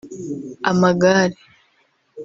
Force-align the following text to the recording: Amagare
Amagare 0.69 1.35